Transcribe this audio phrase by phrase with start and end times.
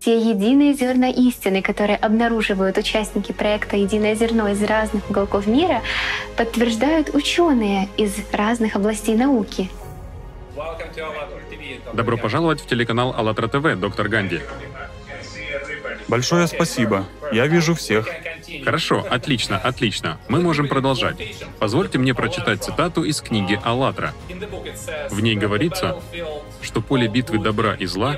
[0.00, 5.82] Те единые зерна истины, которые обнаруживают участники проекта «Единое зерно» из разных уголков мира,
[6.38, 9.68] подтверждают ученые из разных областей науки.
[11.92, 14.40] Добро пожаловать в телеканал АЛЛАТРА ТВ, доктор Ганди.
[16.08, 17.04] Большое спасибо.
[17.30, 18.08] Я вижу всех.
[18.64, 20.18] Хорошо, отлично, отлично.
[20.28, 21.18] Мы можем продолжать.
[21.58, 24.14] Позвольте мне прочитать цитату из книги «АЛЛАТРА».
[25.10, 26.00] В ней говорится,
[26.62, 28.16] что поле битвы добра и зла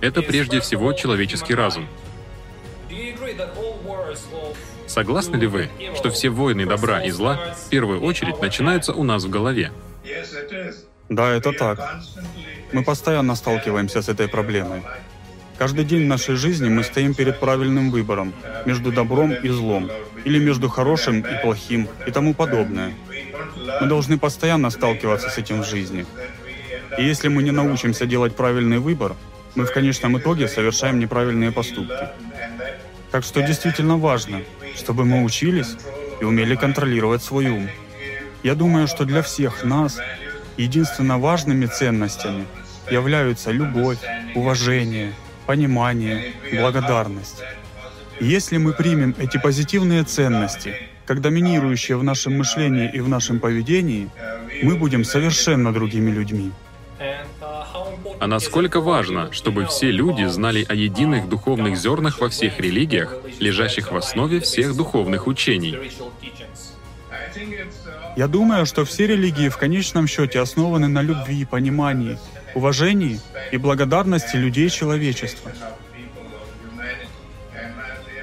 [0.00, 1.86] это прежде всего человеческий разум.
[4.86, 9.24] Согласны ли вы, что все войны добра и зла в первую очередь начинаются у нас
[9.24, 9.72] в голове?
[11.08, 12.02] Да, это так.
[12.72, 14.82] Мы постоянно сталкиваемся с этой проблемой.
[15.58, 18.34] Каждый день нашей жизни мы стоим перед правильным выбором
[18.66, 19.88] между добром и злом,
[20.24, 22.92] или между хорошим и плохим, и тому подобное.
[23.80, 26.06] Мы должны постоянно сталкиваться с этим в жизни.
[26.98, 29.14] И если мы не научимся делать правильный выбор,
[29.54, 32.08] мы в конечном итоге совершаем неправильные поступки.
[33.10, 34.42] Так что действительно важно,
[34.76, 35.76] чтобы мы учились
[36.20, 37.68] и умели контролировать свой ум.
[38.42, 39.98] Я думаю, что для всех нас
[40.56, 42.46] единственно важными ценностями
[42.90, 43.98] являются любовь,
[44.34, 45.14] уважение,
[45.46, 47.42] понимание, благодарность.
[48.20, 50.74] Если мы примем эти позитивные ценности,
[51.06, 54.10] как доминирующие в нашем мышлении и в нашем поведении,
[54.62, 56.52] мы будем совершенно другими людьми.
[58.20, 63.92] А насколько важно, чтобы все люди знали о единых духовных зернах во всех религиях, лежащих
[63.92, 65.76] в основе всех духовных учений?
[68.16, 72.18] Я думаю, что все религии в конечном счете основаны на любви, понимании,
[72.54, 75.50] уважении и благодарности людей человечества.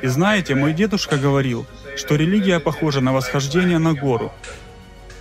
[0.01, 1.65] И знаете, мой дедушка говорил,
[1.97, 4.31] что религия похожа на восхождение на гору.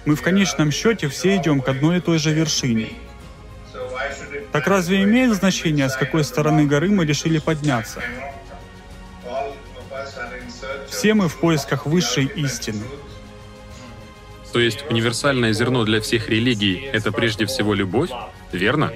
[0.07, 2.91] Мы в конечном счете все идем к одной и той же вершине—
[4.53, 8.00] так разве имеет значение, с какой стороны горы мы решили подняться?
[10.88, 12.83] Все мы в поисках высшей истины.
[14.53, 18.11] То есть универсальное зерно для всех религий— это прежде всего любовь,
[18.53, 18.93] верно?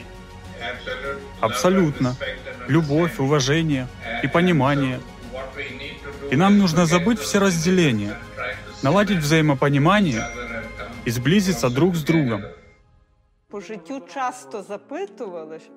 [1.40, 2.16] Абсолютно.
[2.66, 3.86] Любовь, уважение
[4.22, 5.00] и понимание.
[6.30, 8.18] И нам нужно забыть все разделения,
[8.82, 10.26] наладить взаимопонимание
[11.04, 12.42] и сблизиться друг с другом.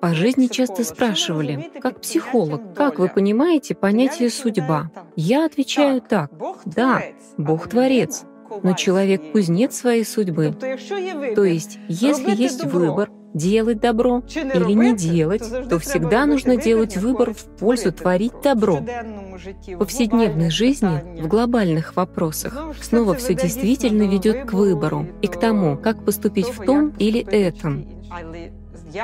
[0.00, 4.90] По жизни часто спрашивали, как психолог, как вы понимаете понятие «судьба»?
[5.14, 6.32] Я отвечаю так,
[6.64, 7.02] да,
[7.36, 8.24] Бог Творец,
[8.62, 10.52] но человек кузнец своей судьбы.
[10.52, 17.34] То есть, если есть выбор, делать добро или не делать, то всегда нужно делать выбор
[17.34, 18.78] в пользу творить добро.
[18.78, 25.76] В повседневной жизни, в глобальных вопросах, снова все действительно ведет к выбору и к тому,
[25.76, 27.86] как поступить в том или этом.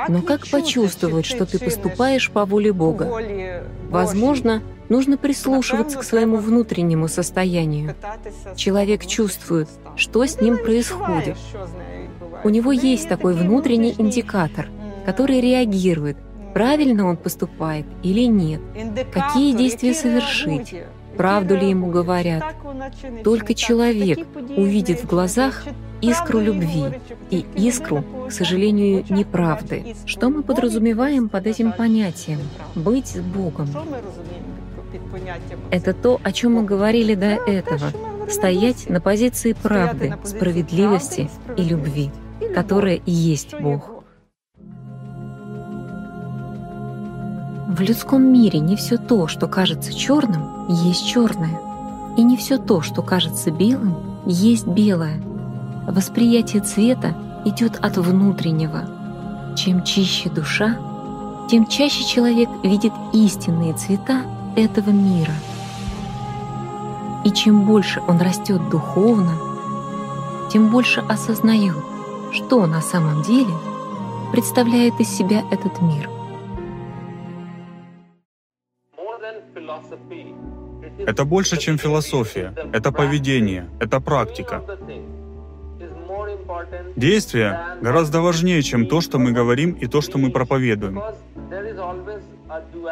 [0.07, 3.21] Но как почувствовать, что ты поступаешь по воле Бога?
[3.89, 7.95] Возможно, нужно прислушиваться к своему внутреннему состоянию.
[8.55, 11.37] Человек чувствует, что с ним происходит.
[12.45, 14.69] У него есть такой внутренний индикатор,
[15.03, 16.15] который реагирует,
[16.53, 18.61] правильно он поступает или нет,
[19.11, 20.75] какие действия совершить,
[21.17, 22.43] правду ли ему говорят.
[23.23, 24.19] Только человек
[24.55, 25.63] увидит в глазах
[26.01, 26.83] искру любви
[27.31, 29.95] и искру, к сожалению, неправды.
[30.05, 32.41] Что мы подразумеваем под этим понятием
[32.75, 33.67] «быть с Богом»?
[35.71, 37.87] Это то, о чем мы говорили до этого—
[38.29, 41.27] стоять на позиции правды, справедливости
[41.57, 42.11] и любви
[42.53, 43.95] которое и есть Бог.
[47.67, 51.59] В людском мире не все то, что кажется черным, есть черное,
[52.15, 53.95] и не все то, что кажется белым,
[54.25, 55.21] есть белое.
[55.85, 59.53] Восприятие цвета идет от внутреннего.
[59.57, 60.77] Чем чище душа,
[61.49, 64.21] тем чаще человек видит истинные цвета
[64.55, 65.33] этого мира.
[67.23, 69.33] И чем больше он растет духовно,
[70.51, 71.83] тем больше осознает,
[72.35, 73.53] что на самом деле
[74.31, 76.09] представляет из себя этот мир.
[81.07, 82.53] Это больше, чем философия.
[82.73, 84.63] Это поведение, это практика.
[86.95, 91.01] Действие гораздо важнее, чем то, что мы говорим и то, что мы проповедуем.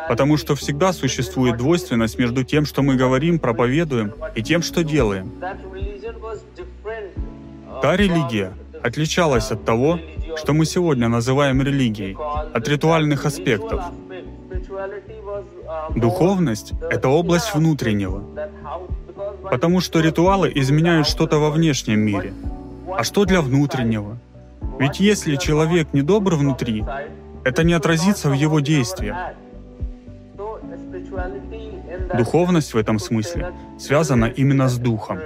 [0.10, 5.31] Потому что всегда существует двойственность между тем, что мы говорим, проповедуем, и тем, что делаем.
[7.81, 10.00] Та религия, отличалась от того,
[10.35, 12.18] что мы сегодня называем религией,
[12.53, 13.81] от ритуальных аспектов.
[15.95, 18.24] Духовность— это область внутреннего,
[19.50, 22.33] потому что ритуалы изменяют что-то во внешнем мире.
[22.97, 24.18] А что для внутреннего?
[24.80, 26.83] Ведь если человек недобр внутри,
[27.44, 29.18] это не отразится в его действиях.
[32.18, 35.19] Духовность в этом смысле связана именно с духом.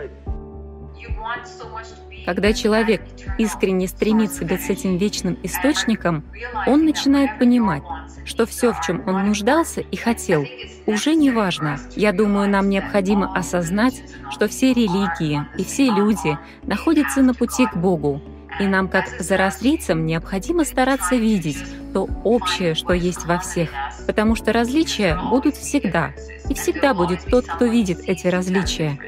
[2.25, 3.01] Когда человек
[3.37, 6.23] искренне стремится быть с этим вечным источником,
[6.65, 7.83] он начинает понимать,
[8.25, 10.45] что все, в чем он нуждался и хотел,
[10.85, 11.79] уже не важно.
[11.95, 17.75] Я думаю, нам необходимо осознать, что все религии и все люди находятся на пути к
[17.75, 18.21] Богу,
[18.59, 21.63] и нам, как зарастрийцам, необходимо стараться видеть
[21.93, 23.69] то общее, что есть во всех,
[24.05, 26.11] потому что различия будут всегда,
[26.49, 28.99] и всегда будет тот, кто видит эти различия.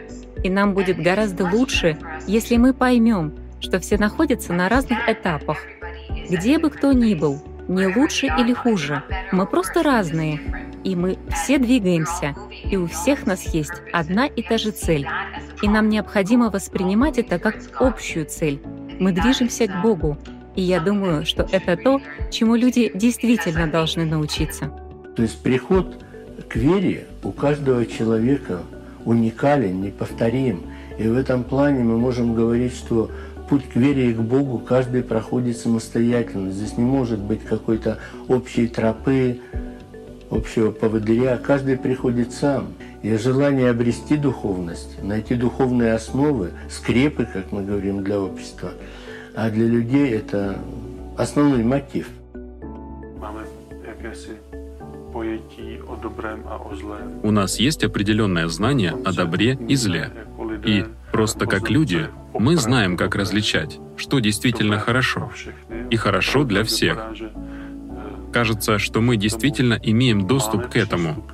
[0.43, 5.57] И нам будет гораздо лучше, если мы поймем, что все находятся на разных этапах.
[6.29, 10.39] Где бы кто ни был, не лучше или хуже, мы просто разные,
[10.83, 15.07] и мы все двигаемся, и у всех нас есть одна и та же цель.
[15.61, 18.61] И нам необходимо воспринимать это как общую цель.
[18.99, 20.17] Мы движемся к Богу,
[20.55, 22.01] и я думаю, что это то,
[22.31, 24.71] чему люди действительно должны научиться.
[25.15, 26.03] То есть приход
[26.47, 28.61] к вере у каждого человека
[29.05, 30.63] уникален, неповторим.
[30.97, 33.09] И в этом плане мы можем говорить, что
[33.49, 36.51] путь к вере и к Богу каждый проходит самостоятельно.
[36.51, 37.97] Здесь не может быть какой-то
[38.27, 39.39] общей тропы,
[40.29, 41.37] общего поводыря.
[41.37, 42.67] Каждый приходит сам.
[43.01, 48.71] И желание обрести духовность, найти духовные основы, скрепы, как мы говорим, для общества,
[49.35, 50.59] а для людей это
[51.17, 52.09] основной мотив.
[57.23, 60.11] У нас есть определенное знание о добре и зле.
[60.65, 65.31] И просто как люди мы знаем, как различать, что действительно хорошо.
[65.89, 67.05] И хорошо для всех.
[68.31, 71.27] Кажется, что мы действительно имеем доступ к этому,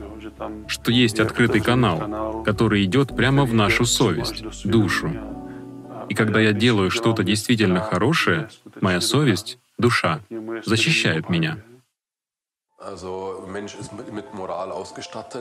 [0.68, 5.12] что есть открытый канал, который идет прямо в нашу совесть, душу.
[6.10, 8.50] И когда я делаю что-то действительно хорошее,
[8.82, 10.22] моя совесть, душа,
[10.66, 11.58] защищает меня.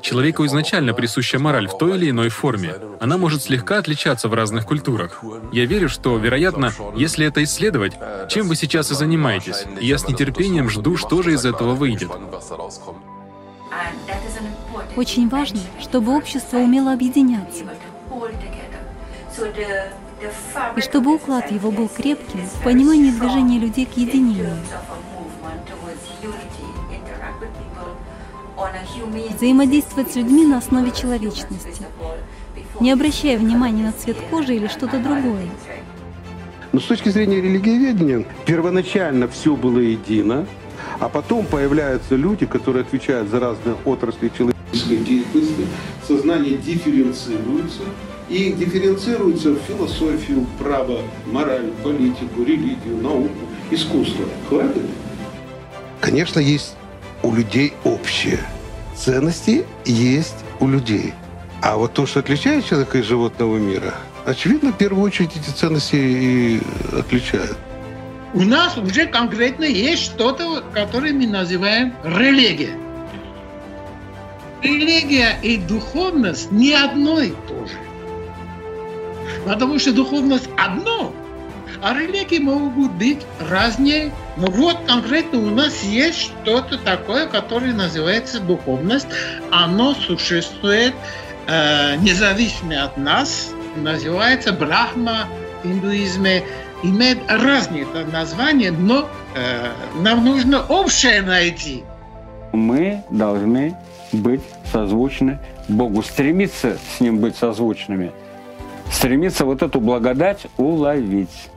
[0.03, 2.75] Человеку изначально присуща мораль в той или иной форме.
[3.01, 5.23] Она может слегка отличаться в разных культурах.
[5.53, 7.93] Я верю, что, вероятно, если это исследовать,
[8.29, 12.11] чем вы сейчас и занимаетесь, и я с нетерпением жду, что же из этого выйдет.
[14.97, 17.65] Очень важно, чтобы общество умело объединяться.
[20.77, 24.57] И чтобы уклад его был крепким в понимании движения людей к единению.
[29.37, 31.85] Взаимодействовать с людьми на основе человечности,
[32.81, 35.49] не обращая внимания на цвет кожи или что-то другое.
[36.73, 40.47] Но с точки зрения религиоведения, первоначально все было едино,
[40.99, 45.67] а потом появляются люди, которые отвечают за разные отрасли человеческой деятельности,
[46.07, 47.83] сознание дифференцируется,
[48.29, 53.31] и дифференцируется в философию, право, мораль, политику, религию, науку,
[53.71, 54.25] искусство.
[54.49, 54.83] Хватит?
[56.01, 56.77] Конечно, есть
[57.25, 58.39] у людей общее.
[58.95, 61.15] Ценности есть у людей.
[61.63, 63.95] А вот то, что отличает человека из животного мира,
[64.27, 66.61] очевидно, в первую очередь эти ценности и
[66.93, 67.57] отличают.
[68.35, 72.77] У нас уже конкретно есть что-то, которое мы называем религия.
[74.63, 77.75] Религия и духовность не одно и то же.
[79.47, 81.15] Потому что духовность одно,
[81.83, 84.13] а религии могут быть разные.
[84.37, 89.07] Но вот конкретно у нас есть что-то такое, которое называется духовность.
[89.51, 90.95] Оно существует
[91.47, 93.51] э, независимо от нас.
[93.77, 95.27] Называется Брахма
[95.63, 96.45] в индуизме.
[96.83, 99.69] Имеет разные названия, но э,
[100.01, 101.83] нам нужно общее найти.
[102.53, 103.75] Мы должны
[104.13, 105.39] быть созвучны
[105.69, 108.13] Богу, стремиться с Ним быть созвучными,
[108.91, 111.51] стремиться вот эту благодать уловить.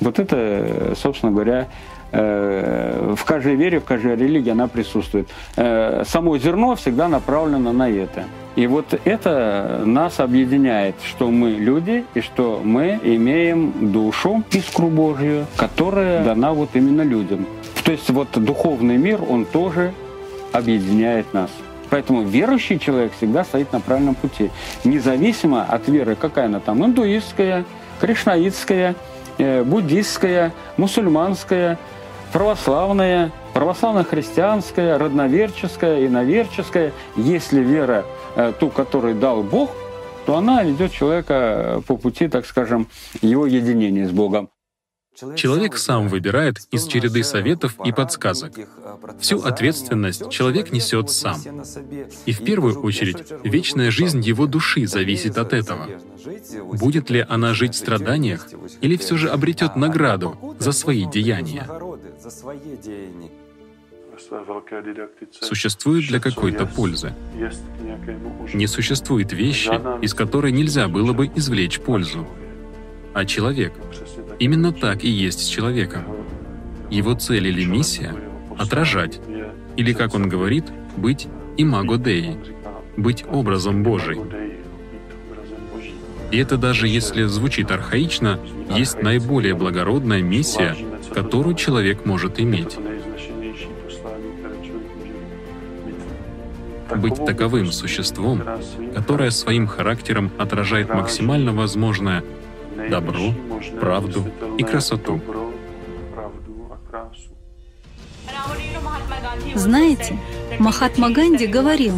[0.00, 1.68] Вот это, собственно говоря,
[2.12, 5.28] э, в каждой вере, в каждой религии она присутствует.
[5.56, 8.24] Э, само зерно всегда направлено на это.
[8.56, 15.46] И вот это нас объединяет, что мы люди и что мы имеем душу, искру Божью,
[15.56, 17.46] которая дана вот именно людям.
[17.84, 19.92] То есть вот духовный мир, он тоже
[20.52, 21.50] объединяет нас.
[21.90, 24.50] Поэтому верующий человек всегда стоит на правильном пути.
[24.84, 27.64] Независимо от веры, какая она там, индуистская,
[28.00, 28.94] кришнаитская,
[29.38, 31.78] буддистская, мусульманская,
[32.32, 36.92] православная, православно-христианская, родноверческая, иноверческая.
[37.16, 38.04] Если вера
[38.36, 39.70] э, ту, которую дал Бог,
[40.26, 42.88] то она ведет человека по пути, так скажем,
[43.22, 44.50] его единения с Богом.
[45.36, 48.52] Человек сам выбирает из череды советов и подсказок.
[49.20, 51.40] Всю ответственность человек несет сам.
[52.26, 55.88] И в первую очередь, вечная жизнь его души зависит от этого.
[56.72, 58.48] Будет ли она жить в страданиях
[58.80, 61.68] или все же обретет награду за свои деяния?
[65.40, 67.14] существует для какой-то пользы.
[68.52, 72.26] Не существует вещи, из которой нельзя было бы извлечь пользу.
[73.18, 73.72] А человек—
[74.38, 76.04] именно так и есть с человеком.
[76.88, 78.14] Его цель или миссия—
[78.56, 79.18] отражать,
[79.76, 82.38] или, как он говорит, быть имаго Деи,
[82.96, 84.20] быть образом Божий.
[86.30, 88.38] И это даже если звучит архаично,
[88.70, 90.76] есть наиболее благородная миссия,
[91.12, 92.76] которую человек может иметь.
[96.94, 98.44] Быть таковым существом,
[98.94, 102.22] которое своим характером отражает максимально возможное
[102.90, 103.34] добро,
[103.80, 104.24] правду
[104.56, 105.20] и красоту.
[109.54, 110.18] Знаете,
[110.58, 111.94] Махатма Ганди говорил,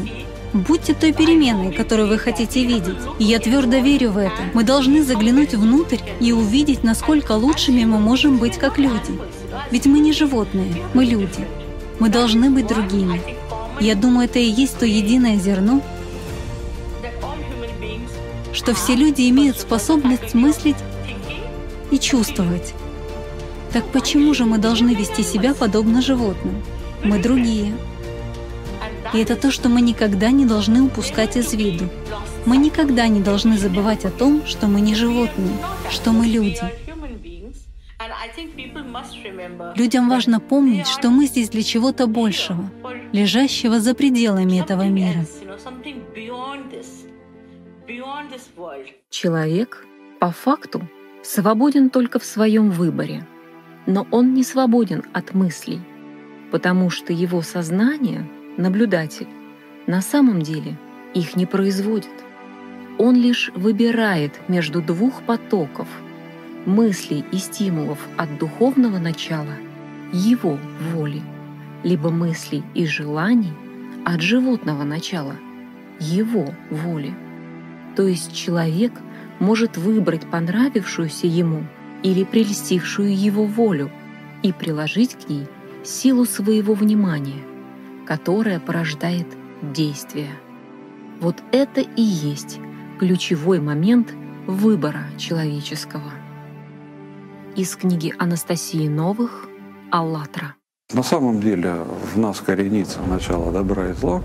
[0.52, 2.99] Будьте той переменной, которую вы хотите видеть.
[3.20, 4.34] И я твердо верю в это.
[4.52, 9.16] Мы должны заглянуть внутрь и увидеть, насколько лучшими мы можем быть как люди.
[9.70, 11.46] Ведь мы не животные, мы люди.
[12.00, 13.20] Мы должны быть другими.
[13.80, 15.82] Я думаю, это и есть то единое зерно,
[18.52, 20.76] что все люди имеют способность мыслить
[21.90, 22.75] и чувствовать.
[23.73, 26.62] Так почему же мы должны вести себя подобно животным?
[27.04, 27.73] Мы другие.
[29.12, 31.88] И это то, что мы никогда не должны упускать из виду.
[32.47, 35.57] Мы никогда не должны забывать о том, что мы не животные,
[35.90, 36.62] что мы люди.
[39.76, 42.71] Людям важно помнить, что мы здесь для чего-то большего,
[43.12, 45.26] лежащего за пределами этого мира.
[49.10, 49.87] Человек,
[50.18, 50.88] по факту,
[51.22, 53.26] свободен только в своем выборе,
[53.87, 55.80] но он не свободен от мыслей,
[56.50, 59.28] потому что его сознание— наблюдатель,
[59.87, 60.76] на самом деле
[61.14, 62.10] их не производит.
[62.99, 65.88] Он лишь выбирает между двух потоков
[66.66, 69.56] мыслей и стимулов от духовного начала,
[70.12, 70.58] его
[70.92, 71.22] воли,
[71.82, 73.52] либо мыслей и желаний
[74.04, 75.34] от животного начала,
[75.99, 77.14] его воли.
[78.00, 78.95] То есть человек
[79.40, 81.66] может выбрать понравившуюся ему
[82.02, 83.90] или прельстившую его волю
[84.42, 85.47] и приложить к ней
[85.85, 87.45] силу своего внимания
[88.07, 89.26] которое порождает
[89.62, 90.30] действие.
[91.21, 92.59] Вот это и есть
[92.99, 94.12] ключевой момент
[94.47, 96.11] выбора человеческого.
[97.54, 99.47] Из книги Анастасии Новых
[99.92, 100.60] «АЛЛАТРА».
[100.92, 101.76] На самом деле
[102.14, 104.23] в нас коренится начало добра и зла,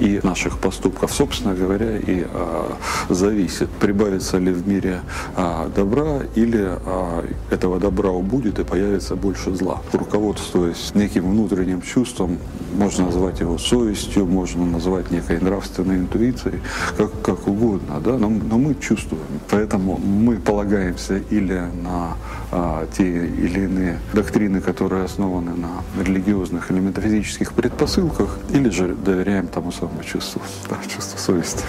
[0.00, 2.72] и наших поступков, собственно говоря, и а,
[3.08, 5.00] зависит, прибавится ли в мире
[5.36, 9.80] а, добра или а, этого добра убудет и появится больше зла.
[9.92, 12.38] Руководствуясь неким внутренним чувством,
[12.74, 16.60] можно назвать его совестью, можно назвать некой нравственной интуицией,
[16.96, 18.18] как, как угодно, да?
[18.18, 19.22] но, но мы чувствуем.
[19.50, 22.16] Поэтому мы полагаемся или на
[22.50, 29.46] а, те или иные доктрины, которые основаны на религиозных или метафизических предпосылках, или же доверяем
[29.46, 31.64] тому самому чувству, да, чувству совести.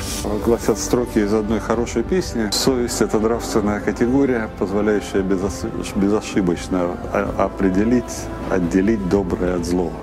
[0.45, 2.49] Гласят строки из одной хорошей песни.
[2.51, 6.97] Совесть— это нравственная категория, позволяющая безошибочно
[7.37, 9.93] определить, отделить доброе от злого.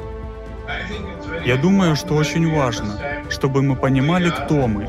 [1.45, 2.99] Я думаю, что очень важно,
[3.31, 4.89] чтобы мы понимали, кто мы,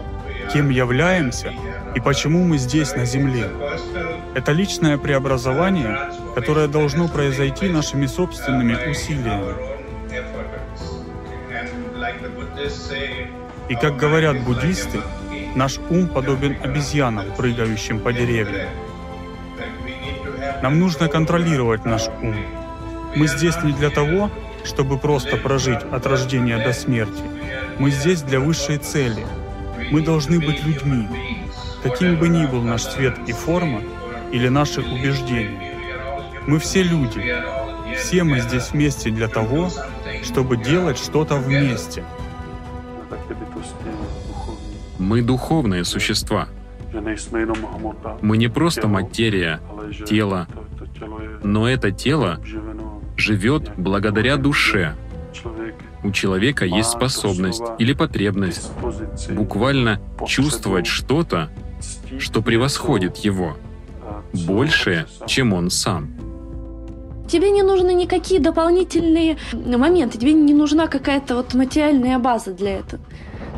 [0.52, 1.54] кем являемся
[1.96, 3.50] и почему мы здесь, на Земле.
[4.34, 5.98] Это личное преобразование,
[6.38, 9.56] которое должно произойти нашими собственными усилиями.
[13.70, 15.00] И как говорят буддисты,
[15.56, 18.70] наш ум подобен обезьянам, прыгающим по деревьям.
[20.62, 22.36] Нам нужно контролировать наш ум.
[23.16, 24.30] Мы здесь не для того,
[24.64, 27.24] чтобы просто прожить от рождения до смерти.
[27.80, 29.26] Мы здесь для высшей цели.
[29.90, 31.08] Мы должны быть людьми.
[31.82, 33.82] Каким бы ни был наш цвет и форма,
[34.32, 35.67] или наших убеждений.
[36.48, 37.22] Мы все люди.
[37.98, 39.70] Все мы здесь вместе для того,
[40.24, 42.06] чтобы делать что-то вместе.
[44.98, 46.48] Мы духовные существа.
[48.22, 49.60] Мы не просто материя,
[50.06, 50.48] тело,
[51.44, 52.40] но это тело
[53.18, 54.96] живет благодаря душе.
[56.04, 58.72] У человека есть способность или потребность
[59.30, 61.50] буквально чувствовать что-то,
[62.20, 63.58] что превосходит его
[64.34, 66.27] больше, чем он сам.
[67.28, 73.02] Тебе не нужны никакие дополнительные моменты, тебе не нужна какая-то вот материальная база для этого.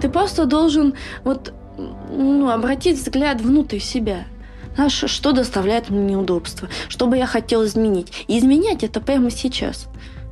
[0.02, 4.26] Ты просто должен вот ну, обратить взгляд внутрь себя.
[4.76, 8.26] Знаешь, что доставляет мне неудобства, что бы я хотел изменить.
[8.28, 9.88] И изменять это прямо сейчас.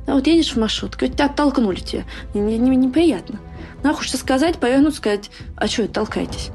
[0.06, 2.04] А вот едешь в маршрутке, оттолкнули тебя.
[2.32, 3.40] Мне не, неприятно.
[3.82, 6.50] Надо хочется сказать, повернуть, сказать, а что вы толкаетесь?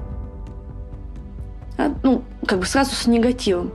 [1.77, 3.71] А, ну, как бы сразу с негативом.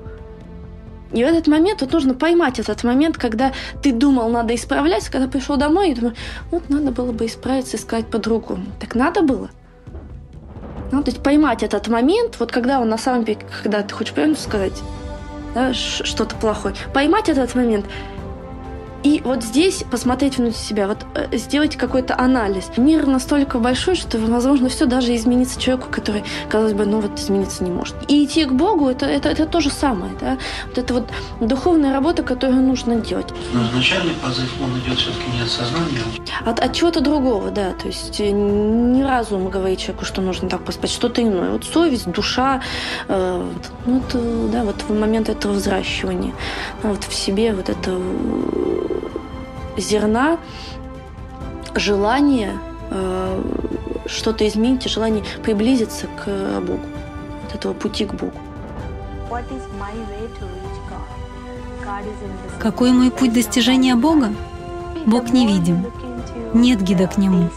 [1.12, 5.26] И в этот момент вот нужно поймать этот момент, когда ты думал, надо исправляться, когда
[5.26, 6.16] пришел домой и думаешь,
[6.50, 8.66] вот надо было бы исправиться и сказать по-другому.
[8.78, 9.50] Так надо было?
[10.92, 14.14] Ну, то есть поймать этот момент, вот когда он на самом деле, когда ты хочешь
[14.14, 14.82] правильно сказать,
[15.54, 17.86] да, что-то плохое, поймать этот момент–
[19.04, 22.70] и вот здесь посмотреть внутрь себя, вот э, сделать какой-то анализ.
[22.76, 27.62] Мир настолько большой, что, возможно, все даже изменится человеку, который, казалось бы, ну вот измениться
[27.62, 27.94] не может.
[28.08, 30.12] И идти к Богу это, это, это то же самое.
[30.20, 30.38] Да?
[30.66, 33.28] Вот это вот духовная работа, которую нужно делать.
[33.52, 36.00] Но изначальный позыв, он идет все-таки не от сознания.
[36.44, 37.72] От, от чего-то другого, да.
[37.74, 41.50] То есть э, не разум говорит человеку, что нужно так поспать, что-то иное.
[41.50, 42.62] Вот совесть, душа,
[43.06, 43.52] э,
[43.86, 44.18] ну, это,
[44.52, 46.32] да, вот в момент этого взращивания,
[46.82, 47.98] вот в себе вот это
[49.78, 50.38] зерна
[51.74, 52.58] желание
[52.90, 53.42] э,
[54.06, 56.80] что-то изменить, желание приблизиться к Богу,
[57.46, 58.32] от этого пути к Богу.
[62.58, 64.32] Какой мой путь достижения Бога?
[65.06, 65.86] Бог невидим.
[66.54, 67.50] Нет гида к Нему.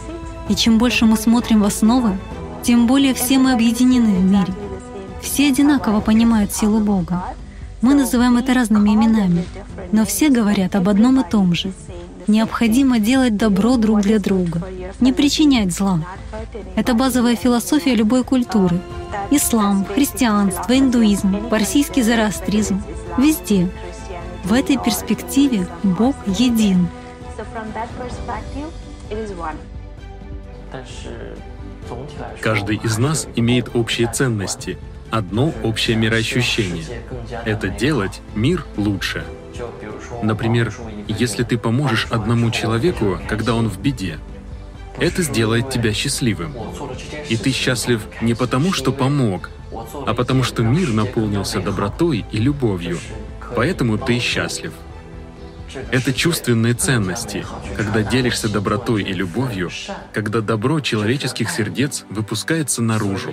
[0.48, 2.18] И чем больше мы смотрим в основы,
[2.62, 4.52] тем более все мы объединены в мире.
[5.22, 7.24] Все одинаково понимают силу Бога.
[7.80, 9.44] Мы называем это разными именами,
[9.90, 11.72] но все говорят об одном и том же—
[12.32, 14.62] Необходимо делать добро друг для друга,
[15.00, 16.00] не причинять зла.
[16.76, 18.80] Это базовая философия любой культуры.
[19.30, 22.82] Ислам, христианство, индуизм, парсийский зороастризм—
[23.18, 23.68] везде.
[24.44, 26.88] В этой перспективе Бог един.
[32.40, 34.78] Каждый из нас имеет общие ценности,
[35.10, 36.86] одно общее мироощущение.
[37.44, 39.22] Это делать мир лучше—
[40.22, 40.72] Например,
[41.08, 44.18] если ты поможешь одному человеку, когда он в беде,
[44.98, 46.54] это сделает тебя счастливым.
[47.28, 49.50] И ты счастлив не потому, что помог,
[50.06, 52.98] а потому что мир наполнился добротой и любовью.
[53.56, 54.72] Поэтому ты счастлив.
[55.90, 59.70] Это чувственные ценности, когда делишься добротой и любовью,
[60.12, 63.32] когда добро человеческих сердец выпускается наружу.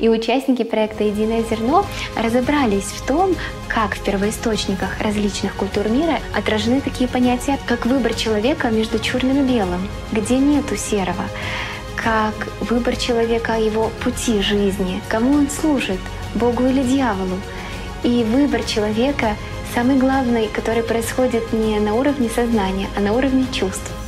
[0.00, 1.84] И участники проекта «Единое зерно»
[2.16, 3.34] разобрались в том,
[3.68, 9.52] как в первоисточниках различных культур мира отражены такие понятия, как выбор человека между черным и
[9.52, 11.24] белым, где нету серого,
[11.96, 16.00] как выбор человека его пути жизни, кому он служит,
[16.34, 17.38] Богу или дьяволу.
[18.02, 19.36] И выбор человека
[19.74, 23.99] самый главный, который происходит не на уровне сознания, а на уровне чувств.